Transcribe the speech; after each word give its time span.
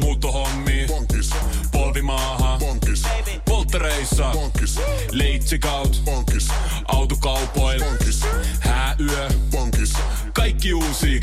Muuttohommi. 0.00 0.84
Bonkis. 0.88 1.30
Polvimaaha. 1.72 2.58
Bonkis. 2.58 3.02
Polttereissa. 3.44 4.30
Bonkis. 4.32 4.80
Leitsikaut. 5.12 6.02
Bonkis. 6.04 6.48
Autokaupoil. 6.88 7.84
Bonkis. 7.84 8.22
Hääyö. 8.60 9.28
Bonkis. 9.50 9.92
Kaikki 10.32 10.74
uusi. 10.74 11.20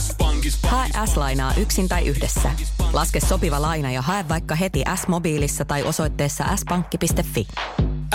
S-pankis. 0.00 0.58
Hae 0.62 0.88
S-lainaa 1.06 1.54
yksin 1.54 1.88
tai 1.88 2.06
yhdessä. 2.06 2.50
Laske 2.92 3.20
sopiva 3.20 3.62
laina 3.62 3.90
ja 3.90 4.02
hae 4.02 4.28
vaikka 4.28 4.54
heti 4.54 4.84
S-mobiilissa 4.94 5.64
tai 5.64 5.82
osoitteessa 5.82 6.44
s-pankki.fi. 6.56 7.46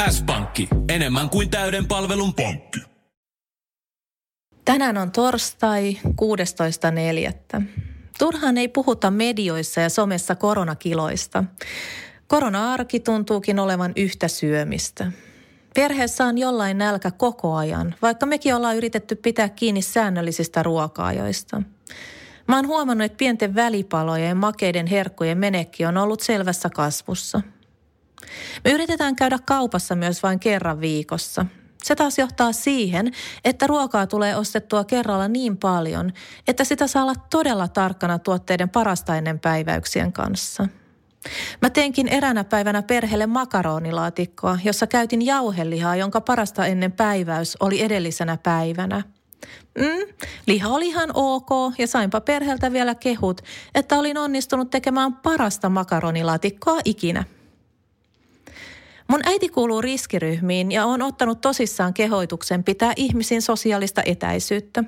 S-pankki. 0.09 0.67
Enemmän 0.89 1.29
kuin 1.29 1.49
täyden 1.49 1.87
palvelun 1.87 2.33
pankki. 2.33 2.79
Tänään 4.65 4.97
on 4.97 5.11
torstai 5.11 5.99
16.4. 6.05 7.61
Turhaan 8.19 8.57
ei 8.57 8.67
puhuta 8.67 9.11
medioissa 9.11 9.81
ja 9.81 9.89
somessa 9.89 10.35
koronakiloista. 10.35 11.43
Korona-arki 12.27 12.99
tuntuukin 12.99 13.59
olevan 13.59 13.93
yhtä 13.95 14.27
syömistä. 14.27 15.11
Perheessä 15.75 16.25
on 16.25 16.37
jollain 16.37 16.77
nälkä 16.77 17.11
koko 17.11 17.55
ajan, 17.55 17.95
vaikka 18.01 18.25
mekin 18.25 18.55
ollaan 18.55 18.77
yritetty 18.77 19.15
pitää 19.15 19.49
kiinni 19.49 19.81
säännöllisistä 19.81 20.63
ruoka-ajoista. 20.63 21.61
Mä 22.47 22.55
oon 22.55 22.67
huomannut, 22.67 23.05
että 23.05 23.17
pienten 23.17 23.55
välipalojen 23.55 24.29
ja 24.29 24.35
makeiden 24.35 24.87
herkkujen 24.87 25.37
menekki 25.37 25.85
on 25.85 25.97
ollut 25.97 26.21
selvässä 26.21 26.69
kasvussa. 26.69 27.41
Me 28.63 28.71
yritetään 28.71 29.15
käydä 29.15 29.39
kaupassa 29.45 29.95
myös 29.95 30.23
vain 30.23 30.39
kerran 30.39 30.81
viikossa. 30.81 31.45
Se 31.83 31.95
taas 31.95 32.17
johtaa 32.17 32.51
siihen, 32.51 33.11
että 33.45 33.67
ruokaa 33.67 34.07
tulee 34.07 34.35
ostettua 34.35 34.83
kerralla 34.83 35.27
niin 35.27 35.57
paljon, 35.57 36.13
että 36.47 36.63
sitä 36.63 36.87
saa 36.87 37.03
olla 37.03 37.15
todella 37.29 37.67
tarkkana 37.67 38.19
tuotteiden 38.19 38.69
parasta 38.69 39.17
ennen 39.17 39.39
päiväyksien 39.39 40.13
kanssa. 40.13 40.67
Mä 41.61 41.69
teinkin 41.69 42.07
eränä 42.07 42.43
päivänä 42.43 42.81
perheelle 42.81 43.27
makaronilaatikkoa, 43.27 44.59
jossa 44.63 44.87
käytin 44.87 45.25
jauhelihaa, 45.25 45.95
jonka 45.95 46.21
parasta 46.21 46.65
ennen 46.65 46.91
päiväys 46.91 47.57
oli 47.59 47.81
edellisenä 47.81 48.37
päivänä. 48.37 49.03
Mm, 49.77 50.13
liha 50.47 50.69
oli 50.69 50.87
ihan 50.87 51.09
ok 51.13 51.49
ja 51.77 51.87
sainpa 51.87 52.21
perheeltä 52.21 52.71
vielä 52.71 52.95
kehut, 52.95 53.41
että 53.75 53.99
olin 53.99 54.17
onnistunut 54.17 54.69
tekemään 54.69 55.13
parasta 55.13 55.69
makaronilaatikkoa 55.69 56.79
ikinä. 56.85 57.23
Mun 59.11 59.21
äiti 59.23 59.49
kuuluu 59.49 59.81
riskiryhmiin 59.81 60.71
ja 60.71 60.85
on 60.85 61.01
ottanut 61.01 61.41
tosissaan 61.41 61.93
kehoituksen 61.93 62.63
pitää 62.63 62.93
ihmisiin 62.95 63.41
sosiaalista 63.41 64.01
etäisyyttä. 64.05 64.83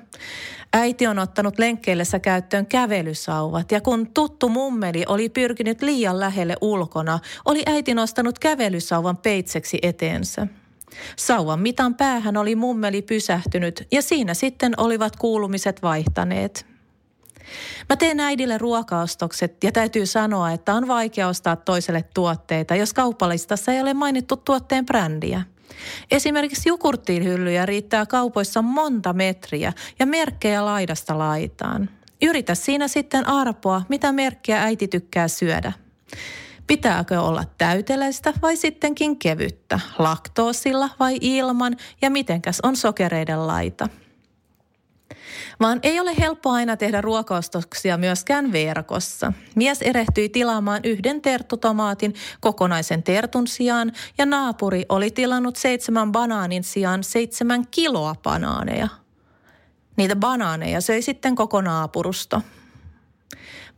Äiti 0.72 1.06
on 1.06 1.18
ottanut 1.18 1.58
lenkkeillessä 1.58 2.18
käyttöön 2.18 2.66
kävelysauvat 2.66 3.72
ja 3.72 3.80
kun 3.80 4.06
tuttu 4.14 4.48
mummeli 4.48 5.04
oli 5.08 5.28
pyrkinyt 5.28 5.82
liian 5.82 6.20
lähelle 6.20 6.56
ulkona, 6.60 7.18
oli 7.44 7.62
äiti 7.66 7.94
nostanut 7.94 8.38
kävelysauvan 8.38 9.16
peitseksi 9.16 9.78
eteensä. 9.82 10.46
Sauvan 11.16 11.60
mitan 11.60 11.94
päähän 11.94 12.36
oli 12.36 12.56
mummeli 12.56 13.02
pysähtynyt 13.02 13.86
ja 13.92 14.02
siinä 14.02 14.34
sitten 14.34 14.72
olivat 14.76 15.16
kuulumiset 15.16 15.82
vaihtaneet. 15.82 16.73
Mä 17.88 17.96
teen 17.96 18.20
äidille 18.20 18.58
ruokaostokset 18.58 19.64
ja 19.64 19.72
täytyy 19.72 20.06
sanoa, 20.06 20.50
että 20.50 20.74
on 20.74 20.88
vaikea 20.88 21.28
ostaa 21.28 21.56
toiselle 21.56 22.04
tuotteita, 22.14 22.74
jos 22.74 22.94
kaupallistassa 22.94 23.72
ei 23.72 23.80
ole 23.80 23.94
mainittu 23.94 24.36
tuotteen 24.36 24.86
brändiä. 24.86 25.42
Esimerkiksi 26.10 26.68
jukurttiinhyllyjä 26.68 27.66
riittää 27.66 28.06
kaupoissa 28.06 28.62
monta 28.62 29.12
metriä 29.12 29.72
ja 29.98 30.06
merkkejä 30.06 30.64
laidasta 30.64 31.18
laitaan. 31.18 31.90
Yritä 32.22 32.54
siinä 32.54 32.88
sitten 32.88 33.28
arpoa, 33.28 33.82
mitä 33.88 34.12
merkkiä 34.12 34.62
äiti 34.62 34.88
tykkää 34.88 35.28
syödä. 35.28 35.72
Pitääkö 36.66 37.20
olla 37.20 37.44
täyteläistä 37.58 38.32
vai 38.42 38.56
sittenkin 38.56 39.18
kevyttä, 39.18 39.80
laktoosilla 39.98 40.90
vai 41.00 41.18
ilman 41.20 41.76
ja 42.02 42.10
mitenkäs 42.10 42.60
on 42.62 42.76
sokereiden 42.76 43.46
laita– 43.46 43.88
vaan 45.60 45.80
ei 45.82 46.00
ole 46.00 46.18
helppo 46.18 46.50
aina 46.50 46.76
tehdä 46.76 47.00
ruokaostoksia 47.00 47.96
myöskään 47.96 48.52
verkossa. 48.52 49.32
Mies 49.54 49.82
erehtyi 49.82 50.28
tilaamaan 50.28 50.80
yhden 50.84 51.20
terttutomaatin 51.20 52.14
kokonaisen 52.40 53.02
tertun 53.02 53.46
sijaan 53.46 53.92
ja 54.18 54.26
naapuri 54.26 54.86
oli 54.88 55.10
tilannut 55.10 55.56
seitsemän 55.56 56.12
banaanin 56.12 56.64
sijaan 56.64 57.04
seitsemän 57.04 57.66
kiloa 57.70 58.14
banaaneja. 58.22 58.88
Niitä 59.96 60.16
banaaneja 60.16 60.80
söi 60.80 61.02
sitten 61.02 61.34
koko 61.34 61.60
naapurusto. 61.60 62.42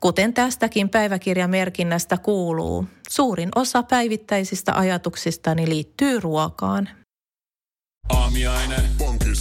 Kuten 0.00 0.34
tästäkin 0.34 0.88
päiväkirjamerkinnästä 0.88 2.18
kuuluu, 2.18 2.84
suurin 3.08 3.48
osa 3.54 3.82
päivittäisistä 3.82 4.74
ajatuksistani 4.74 5.68
liittyy 5.68 6.20
ruokaan. 6.20 6.88
Aamiaine. 8.08 8.76
Bonkis. 8.98 9.40